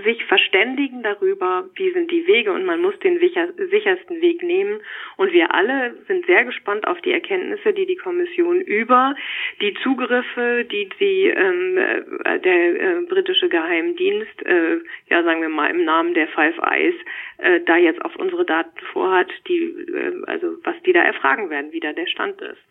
[0.04, 4.80] sich verständigen darüber, wie sind die Wege und man muss den sichersten Weg nehmen.
[5.16, 9.14] Und wir alle sind sehr gespannt auf die Erkenntnisse, die die Kommission über
[9.60, 15.70] die Zugriffe, die die ähm, äh, der äh, britische Geheimdienst, äh, ja sagen wir mal
[15.70, 16.94] im Namen der Five Eyes,
[17.38, 21.72] äh, da jetzt auf unsere Daten vorhat, die äh, also was die da erfragen werden,
[21.72, 22.62] wie da der Stand ist.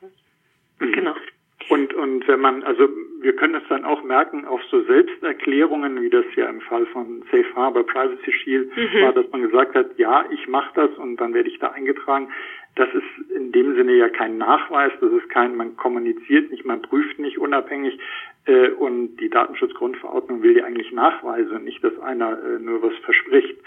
[0.80, 0.92] Mhm.
[0.94, 1.16] Genau.
[1.72, 2.90] Und, und wenn man, also
[3.22, 7.24] wir können es dann auch merken auf so Selbsterklärungen, wie das ja im Fall von
[7.32, 9.02] Safe Harbor Privacy Shield mhm.
[9.02, 12.28] war, dass man gesagt hat, ja, ich mache das und dann werde ich da eingetragen.
[12.76, 16.82] Das ist in dem Sinne ja kein Nachweis, das ist kein, man kommuniziert nicht, man
[16.82, 17.98] prüft nicht unabhängig
[18.48, 23.58] äh, und die Datenschutzgrundverordnung will ja eigentlich Nachweise nicht, dass einer äh, nur was verspricht.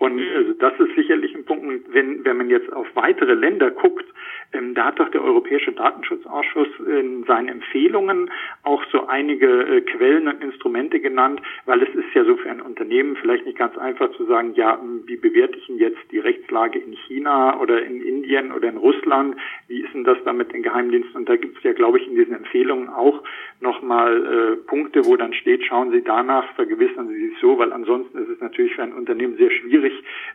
[0.00, 4.06] Und also das ist sicherlich ein Punkt, wenn, wenn man jetzt auf weitere Länder guckt,
[4.54, 8.30] ähm, da hat doch der Europäische Datenschutzausschuss in seinen Empfehlungen
[8.62, 12.62] auch so einige äh, Quellen und Instrumente genannt, weil es ist ja so für ein
[12.62, 16.18] Unternehmen vielleicht nicht ganz einfach zu sagen, ja, hm, wie bewerte ich denn jetzt die
[16.18, 19.36] Rechtslage in China oder in Indien oder in Russland?
[19.68, 21.14] Wie ist denn das da mit den Geheimdiensten?
[21.14, 23.22] Und da gibt es ja, glaube ich, in diesen Empfehlungen auch
[23.60, 28.18] nochmal äh, Punkte, wo dann steht, schauen Sie danach, vergewissern Sie sich so, weil ansonsten
[28.18, 29.92] ist es natürlich für ein Unternehmen sehr schwierig,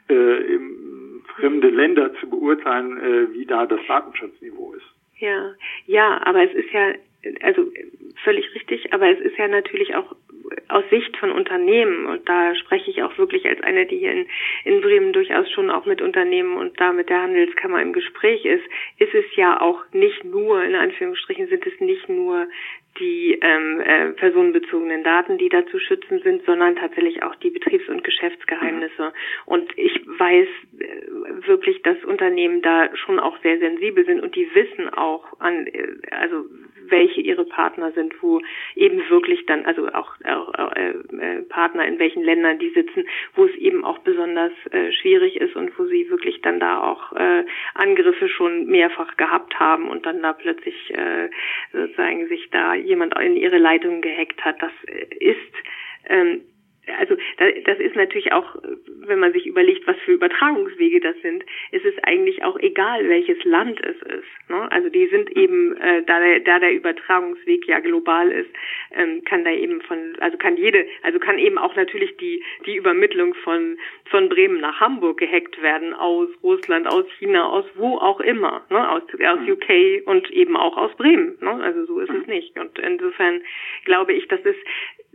[0.09, 4.85] äh, im, fremde Länder zu beurteilen, äh, wie da das Datenschutzniveau ist.
[5.19, 5.53] Ja,
[5.85, 6.93] ja, aber es ist ja,
[7.41, 7.71] also
[8.23, 10.15] völlig richtig, aber es ist ja natürlich auch
[10.67, 14.27] aus Sicht von Unternehmen, und da spreche ich auch wirklich als eine, die hier in,
[14.63, 18.63] in Bremen durchaus schon auch mit Unternehmen und da mit der Handelskammer im Gespräch ist,
[18.99, 22.47] ist es ja auch nicht nur, in Anführungsstrichen sind es nicht nur
[22.99, 27.89] die ähm, äh, personenbezogenen Daten, die da zu schützen sind, sondern tatsächlich auch die Betriebs-
[27.89, 29.13] und Geschäftsgeheimnisse.
[29.45, 30.47] Und ich weiß
[30.79, 35.67] äh, wirklich, dass Unternehmen da schon auch sehr sensibel sind und die wissen auch an,
[35.67, 36.45] äh, also
[36.89, 38.41] welche ihre Partner sind, wo
[38.75, 43.55] eben wirklich dann, also auch, äh, äh, Partner in welchen Ländern die sitzen, wo es
[43.55, 47.43] eben auch besonders äh, schwierig ist und wo sie wirklich dann da auch äh,
[47.73, 51.29] Angriffe schon mehrfach gehabt haben und dann da plötzlich äh,
[51.71, 54.61] sozusagen sich da jemand in ihre Leitung gehackt hat.
[54.61, 54.71] Das
[55.19, 55.53] ist
[56.07, 56.41] ähm,
[56.99, 57.15] also
[57.65, 58.55] das ist natürlich auch,
[59.07, 63.43] wenn man sich überlegt, was für Übertragungswege das sind, ist es eigentlich auch egal, welches
[63.43, 64.49] Land es ist.
[64.49, 64.71] Ne?
[64.71, 68.49] Also die sind eben, äh, da, der, da der Übertragungsweg ja global ist,
[68.95, 72.75] ähm, kann da eben von, also kann jede, also kann eben auch natürlich die die
[72.75, 73.77] Übermittlung von
[74.09, 78.89] von Bremen nach Hamburg gehackt werden aus Russland, aus China, aus wo auch immer, ne?
[78.89, 79.39] aus aus.
[79.47, 81.37] UK und eben auch aus Bremen.
[81.41, 81.51] Ne?
[81.63, 82.57] Also so ist es nicht.
[82.57, 83.41] Und insofern
[83.85, 84.55] glaube ich, dass es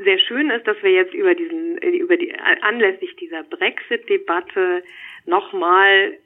[0.02, 4.82] sehr schön ist, dass wir jetzt über diesen, über die, anlässlich dieser Brexit-Debatte
[5.26, 6.16] nochmal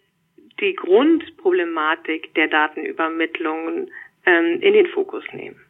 [0.61, 3.91] die Grundproblematik der Datenübermittlungen
[4.27, 5.61] ähm, in den Fokus nehmen.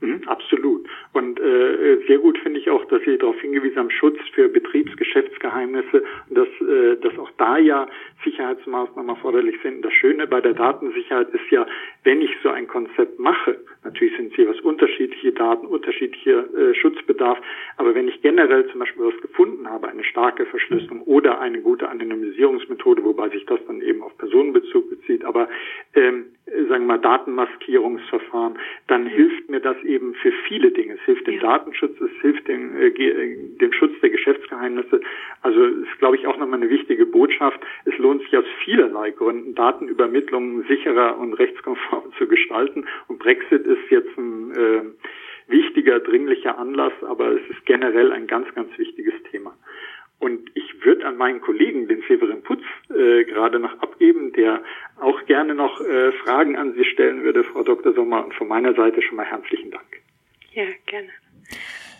[0.00, 0.86] Mhm, absolut.
[1.14, 6.04] Und äh, sehr gut finde ich auch, dass Sie darauf hingewiesen haben, Schutz für Betriebsgeschäftsgeheimnisse
[6.28, 7.88] dass, äh, dass auch da ja
[8.22, 9.82] Sicherheitsmaßnahmen erforderlich sind.
[9.82, 11.66] Das Schöne bei der Datensicherheit ist ja,
[12.06, 17.38] wenn ich so ein Konzept mache, natürlich sind es jeweils unterschiedliche Daten, unterschiedlicher äh, Schutzbedarf,
[17.78, 21.88] aber wenn ich generell zum Beispiel was gefunden habe, eine starke Verschlüsselung oder eine gute
[21.88, 25.48] Anonymisierungsmethode, wobei sich das dann eben auf Personenbezug bezieht, aber
[25.94, 30.94] ähm, äh, sagen wir mal, Datenmaskierungsverfahren, dann hilft mir das eben für viele Dinge.
[30.94, 31.40] Es hilft dem ja.
[31.40, 35.00] Datenschutz, es hilft dem, äh, äh, dem Schutz der Geschäftsgeheimnisse.
[35.42, 37.58] Also ist, glaube ich, auch nochmal eine wichtige Botschaft.
[37.84, 42.86] Es lohnt sich aus vielerlei Gründen, Datenübermittlung sicherer und rechtskonform zu gestalten.
[43.08, 44.82] Und Brexit ist jetzt ein äh,
[45.48, 49.56] wichtiger, dringlicher Anlass, aber es ist generell ein ganz, ganz wichtiges Thema.
[50.18, 54.62] Und ich würde an meinen Kollegen, den Severin Putz, äh, gerade noch abgeben, der
[54.98, 57.92] auch gerne noch äh, Fragen an Sie stellen würde, Frau Dr.
[57.92, 58.24] Sommer.
[58.24, 60.00] Und von meiner Seite schon mal herzlichen Dank.
[60.52, 61.10] Ja, gerne.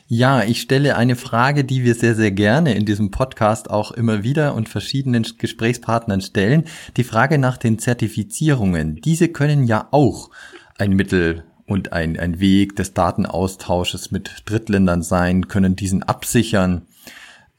[0.09, 4.23] Ja, ich stelle eine Frage, die wir sehr, sehr gerne in diesem Podcast auch immer
[4.23, 6.62] wieder und verschiedenen Gesprächspartnern stellen.
[6.97, 9.01] Die Frage nach den Zertifizierungen.
[9.01, 10.31] Diese können ja auch
[10.79, 16.83] ein Mittel und ein, ein Weg des Datenaustausches mit Drittländern sein, können diesen absichern.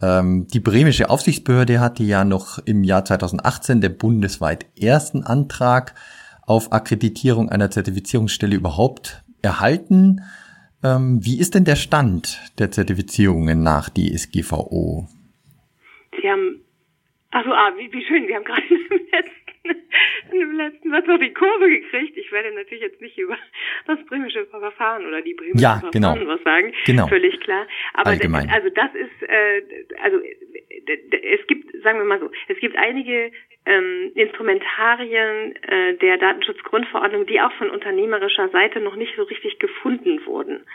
[0.02, 5.96] Ähm, die bremische Aufsichtsbehörde hatte ja noch im Jahr 2018 der bundesweit ersten Antrag
[6.44, 10.22] auf Akkreditierung einer Zertifizierungsstelle überhaupt erhalten.
[10.84, 15.08] Ähm, wie ist denn der Stand der Zertifizierungen nach DSGVO?
[16.22, 16.62] Sie haben,
[17.32, 21.34] also ah, wie, wie schön, Sie haben gerade im letzten, im letzten Satz noch die
[21.34, 22.18] Kurve gekriegt.
[22.18, 23.38] Ich werde natürlich jetzt nicht über
[23.88, 26.14] das bremische Verfahren oder die bremische ja, genau.
[26.14, 26.74] Verfahren was sagen.
[26.86, 27.08] Genau.
[27.08, 27.66] Völlig klar.
[27.94, 28.50] Aber Allgemein.
[28.50, 29.62] also das ist, äh,
[30.04, 30.18] also
[30.88, 33.32] es gibt, sagen wir mal so, es gibt einige
[33.66, 40.26] ähm, Instrumentarien äh, der Datenschutzgrundverordnung, die auch von unternehmerischer Seite noch nicht so richtig gefunden
[40.26, 40.66] wurden.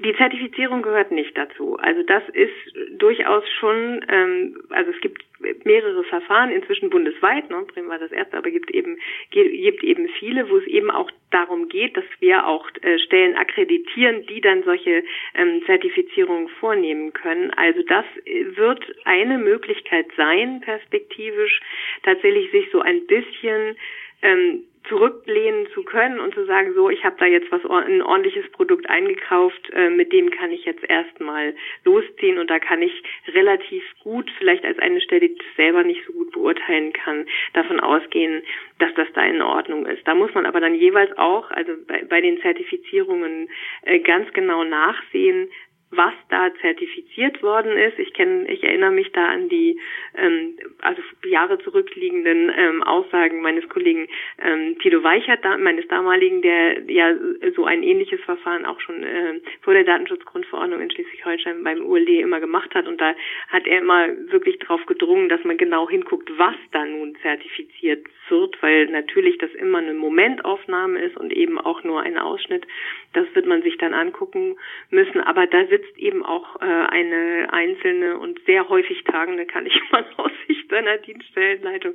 [0.00, 1.76] Die Zertifizierung gehört nicht dazu.
[1.76, 2.52] Also das ist
[2.98, 5.22] durchaus schon, ähm, also es gibt
[5.64, 8.98] mehrere Verfahren inzwischen bundesweit, ne, Bremen war das erste, aber gibt eben
[9.30, 14.26] gibt eben viele, wo es eben auch darum geht, dass wir auch äh, Stellen akkreditieren,
[14.26, 15.04] die dann solche
[15.34, 17.50] ähm, Zertifizierungen vornehmen können.
[17.52, 21.60] Also das wird eine Möglichkeit sein, perspektivisch
[22.02, 23.76] tatsächlich sich so ein bisschen
[24.22, 28.48] ähm, zurücklehnen zu können und zu sagen, so, ich habe da jetzt was ein ordentliches
[28.52, 33.82] Produkt eingekauft, äh, mit dem kann ich jetzt erstmal losziehen und da kann ich relativ
[34.00, 38.42] gut, vielleicht als eine Stelle, die das selber nicht so gut beurteilen kann, davon ausgehen,
[38.78, 40.06] dass das da in Ordnung ist.
[40.06, 43.48] Da muss man aber dann jeweils auch, also bei, bei den Zertifizierungen
[43.82, 45.48] äh, ganz genau nachsehen,
[45.90, 47.98] was da zertifiziert worden ist.
[47.98, 49.78] Ich kenne, ich erinnere mich da an die
[50.16, 54.08] ähm, also Jahre zurückliegenden ähm, Aussagen meines Kollegen
[54.42, 57.14] ähm, Tito Weichert, da, meines damaligen, der ja
[57.54, 62.40] so ein ähnliches Verfahren auch schon äh, vor der Datenschutzgrundverordnung in Schleswig-Holstein beim ULD immer
[62.40, 63.14] gemacht hat und da
[63.48, 68.60] hat er immer wirklich darauf gedrungen, dass man genau hinguckt, was da nun zertifiziert wird,
[68.60, 72.66] weil natürlich das immer eine Momentaufnahme ist und eben auch nur ein Ausschnitt.
[73.12, 74.56] Das wird man sich dann angucken
[74.90, 79.78] müssen, aber da sitzt eben auch äh, eine einzelne und sehr häufig tagende, kann ich
[79.90, 81.94] mal aus Sicht seiner Dienststellenleitung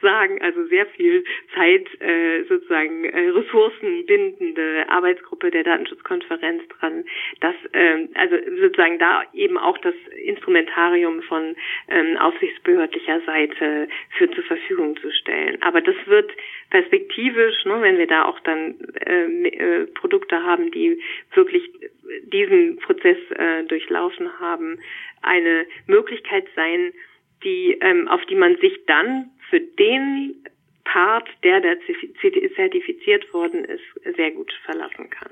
[0.00, 7.04] sagen, also sehr viel Zeit äh, sozusagen äh, ressourcenbindende Arbeitsgruppe der Datenschutzkonferenz dran,
[7.40, 11.56] dass ähm, also sozusagen da eben auch das Instrumentarium von
[11.88, 15.60] ähm, aufsichtsbehördlicher Seite für zur Verfügung zu stellen.
[15.62, 16.30] Aber das wird
[16.70, 21.00] perspektivisch, ne, wenn wir da auch dann äh, äh, Produkte haben, die
[21.34, 21.70] wirklich
[22.24, 24.78] diesen Prozess äh, durchlaufen haben,
[25.22, 26.92] eine Möglichkeit sein,
[27.44, 30.44] die ähm, auf die man sich dann für den
[30.84, 31.74] Part, der da
[32.54, 35.30] zertifiziert worden ist, sehr gut verlassen kann.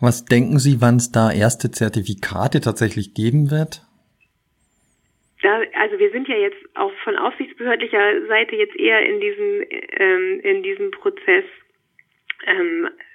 [0.00, 3.82] Was denken Sie, wann es da erste Zertifikate tatsächlich geben wird?
[5.42, 10.40] Da, also wir sind ja jetzt auch von aufsichtsbehördlicher Seite jetzt eher in diesem ähm,
[10.42, 11.44] in diesem Prozess
[12.46, 13.09] ähm, äh,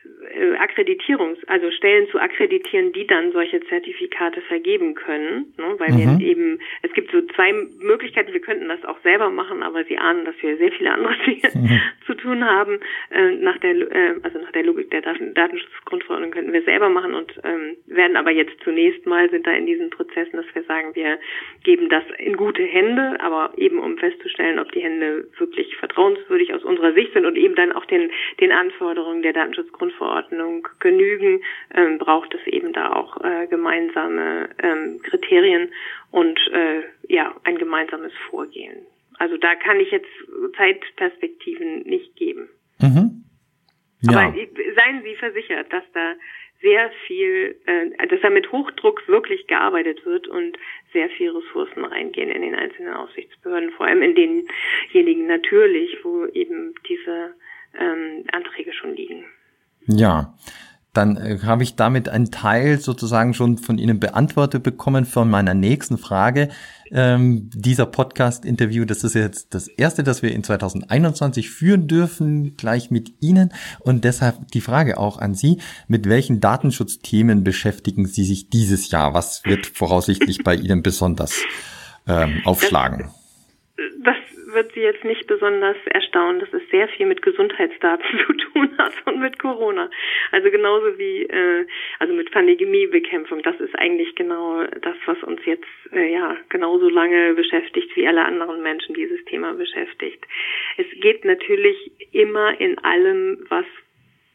[0.60, 6.20] Akkreditierungs, also Stellen zu akkreditieren, die dann solche Zertifikate vergeben können, ne, weil mhm.
[6.20, 9.98] wir eben, es gibt so zwei Möglichkeiten, wir könnten das auch selber machen, aber Sie
[9.98, 11.82] ahnen, dass wir sehr viele andere Dinge mhm.
[12.06, 12.80] zu tun haben.
[13.12, 17.14] Äh, nach der, äh, also nach der Logik der Daten, Datenschutzgrundverordnung könnten wir selber machen
[17.14, 20.96] und ähm, werden aber jetzt zunächst mal sind da in diesen Prozessen, dass wir sagen,
[20.96, 21.20] wir
[21.64, 26.64] geben das in gute Hände, aber eben um festzustellen, ob die Hände wirklich vertrauenswürdig aus
[26.64, 31.42] unserer Sicht sind und eben dann auch den, den Anforderungen der Datenschutzgrundverordnung Verordnung genügen,
[31.74, 35.72] ähm, braucht es eben da auch äh, gemeinsame ähm, Kriterien
[36.12, 38.86] und äh, ja ein gemeinsames Vorgehen.
[39.18, 40.10] Also da kann ich jetzt
[40.58, 42.50] Zeitperspektiven nicht geben.
[42.80, 43.24] Mhm.
[44.02, 44.20] Ja.
[44.20, 46.14] Aber seien Sie versichert, dass da
[46.62, 50.58] sehr viel, äh, dass da mit Hochdruck wirklich gearbeitet wird und
[50.94, 56.74] sehr viel Ressourcen reingehen in den einzelnen Aufsichtsbehörden, vor allem in denjenigen natürlich, wo eben
[56.88, 57.36] diese
[57.78, 59.26] ähm, Anträge schon liegen.
[59.88, 60.34] Ja.
[60.94, 65.54] dann äh, habe ich damit einen Teil sozusagen schon von Ihnen beantwortet bekommen von meiner
[65.54, 66.50] nächsten Frage.
[66.92, 72.92] Ähm, dieser Podcast-Interview, das ist jetzt das erste, das wir in 2021 führen dürfen, gleich
[72.92, 73.52] mit Ihnen.
[73.80, 79.14] Und deshalb die Frage auch an Sie, mit welchen Datenschutzthemen beschäftigen Sie sich dieses Jahr?
[79.14, 81.42] Was wird voraussichtlich bei Ihnen besonders
[82.08, 83.10] ähm, aufschlagen?
[84.04, 84.16] Das,
[84.56, 88.94] wird Sie jetzt nicht besonders erstaunen, dass es sehr viel mit Gesundheitsdaten zu tun hat
[89.06, 89.90] und mit Corona.
[90.32, 91.68] Also genauso wie äh,
[92.00, 93.44] also mit Pandemiebekämpfung.
[93.44, 98.26] Das ist eigentlich genau das, was uns jetzt äh, ja genauso lange beschäftigt wie alle
[98.26, 100.26] anderen Menschen dieses Thema beschäftigt.
[100.78, 103.66] Es geht natürlich immer in allem, was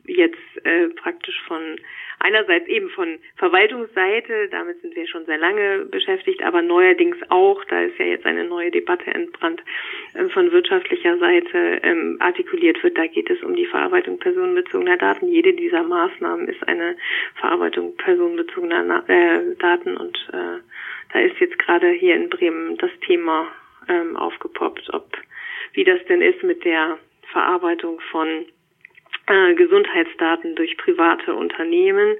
[0.07, 1.79] jetzt äh, praktisch von
[2.21, 7.83] einerseits eben von Verwaltungsseite, damit sind wir schon sehr lange beschäftigt, aber neuerdings auch, da
[7.83, 9.63] ist ja jetzt eine neue Debatte entbrannt,
[10.15, 12.97] äh, von wirtschaftlicher Seite ähm, artikuliert wird.
[12.97, 15.29] Da geht es um die Verarbeitung personenbezogener Daten.
[15.29, 16.97] Jede dieser Maßnahmen ist eine
[17.35, 20.61] Verarbeitung personenbezogener äh, Daten und äh,
[21.13, 23.49] da ist jetzt gerade hier in Bremen das Thema
[23.89, 25.11] ähm, aufgepoppt, ob
[25.73, 26.99] wie das denn ist mit der
[27.33, 28.47] Verarbeitung von
[29.31, 32.17] äh, Gesundheitsdaten durch private Unternehmen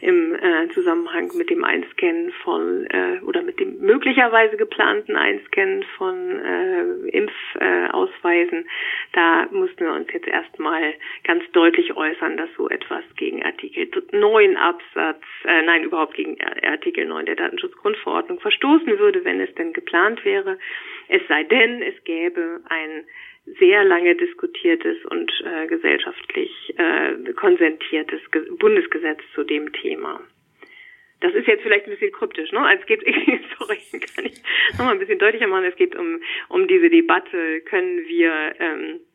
[0.00, 6.40] im äh, Zusammenhang mit dem Einscannen von äh, oder mit dem möglicherweise geplanten Einscannen von
[6.40, 8.68] äh, Impfausweisen.
[9.12, 14.56] Da mussten wir uns jetzt erstmal ganz deutlich äußern, dass so etwas gegen Artikel 9
[14.56, 20.24] Absatz, äh, nein, überhaupt gegen Artikel 9 der Datenschutzgrundverordnung verstoßen würde, wenn es denn geplant
[20.24, 20.58] wäre.
[21.06, 23.04] Es sei denn, es gäbe ein
[23.58, 30.20] sehr lange diskutiertes und äh, gesellschaftlich äh, konsentiertes Ge Bundesgesetz zu dem Thema.
[31.20, 32.60] Das ist jetzt vielleicht ein bisschen kryptisch, ne?
[32.78, 33.00] Es geht,
[33.58, 33.78] sorry,
[34.14, 34.40] kann ich
[34.72, 35.64] nochmal ein bisschen deutlicher machen.
[35.64, 39.07] Es geht um, um diese Debatte, können wir ähm, äh,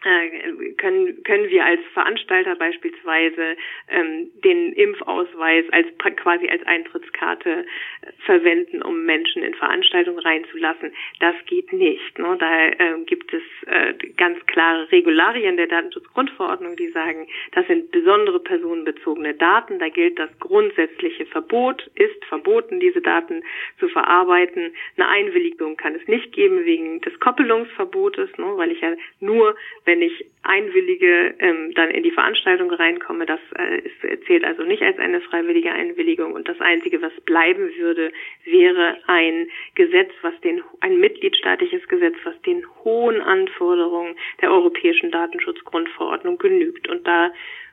[0.00, 3.56] können, können wir als Veranstalter beispielsweise
[3.88, 7.64] ähm, den Impfausweis als quasi als Eintrittskarte
[8.02, 10.92] äh, verwenden, um Menschen in Veranstaltungen reinzulassen.
[11.18, 12.18] Das geht nicht.
[12.18, 12.36] Ne?
[12.38, 18.40] Da äh, gibt es äh, ganz klare Regularien der Datenschutzgrundverordnung, die sagen, das sind besondere
[18.40, 19.78] personenbezogene Daten.
[19.78, 23.42] Da gilt das grundsätzliche Verbot, ist verboten, diese Daten
[23.78, 24.72] zu verarbeiten.
[24.96, 28.46] Eine Einwilligung kann es nicht geben wegen des Koppelungsverbotes, ne?
[28.56, 33.26] weil ich ja nur wenn ich einwillige, ähm, dann in die Veranstaltung reinkomme.
[33.26, 36.32] Das äh, ist, zählt also nicht als eine freiwillige Einwilligung.
[36.32, 38.12] Und das Einzige, was bleiben würde,
[38.44, 46.38] wäre ein Gesetz, was den, ein mitgliedstaatliches Gesetz, was den hohen Anforderungen der europäischen Datenschutzgrundverordnung
[46.38, 46.88] genügt.
[46.88, 47.32] Und da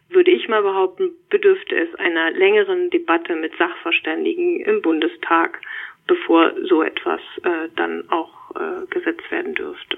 [0.10, 5.60] würde ich mal behaupten, bedürfte es einer längeren Debatte mit Sachverständigen im Bundestag,
[6.08, 9.98] bevor so etwas äh, dann auch äh, gesetzt werden dürfte.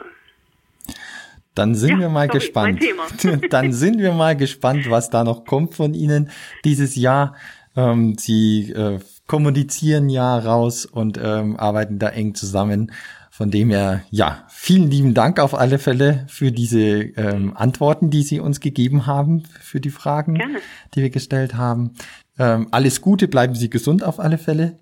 [1.56, 2.84] Dann sind ja, wir mal sorry, gespannt.
[3.50, 6.30] Dann sind wir mal gespannt, was da noch kommt von Ihnen
[6.64, 7.36] dieses Jahr.
[7.76, 12.92] Ähm, Sie äh, kommunizieren ja raus und ähm, arbeiten da eng zusammen.
[13.32, 18.24] Von dem her, ja, vielen lieben Dank auf alle Fälle für diese ähm, Antworten, die
[18.24, 20.60] Sie uns gegeben haben, für die Fragen, Gerne.
[20.94, 21.94] die wir gestellt haben.
[22.38, 24.80] Ähm, alles Gute, bleiben Sie gesund auf alle Fälle.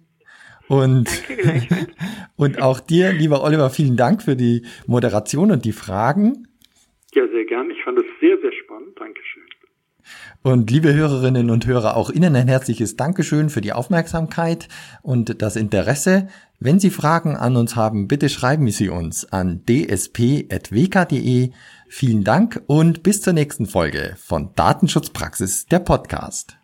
[0.67, 1.07] Und,
[2.35, 6.47] und auch dir, lieber Oliver, vielen Dank für die Moderation und die Fragen.
[7.13, 7.69] Ja, sehr gern.
[7.69, 8.99] Ich fand es sehr, sehr spannend.
[8.99, 9.43] Dankeschön.
[10.41, 14.67] Und liebe Hörerinnen und Hörer, auch Ihnen ein herzliches Dankeschön für die Aufmerksamkeit
[15.01, 16.29] und das Interesse.
[16.59, 21.51] Wenn Sie Fragen an uns haben, bitte schreiben Sie uns an dsp.wk.de.
[21.89, 26.57] Vielen Dank und bis zur nächsten Folge von Datenschutzpraxis, der Podcast.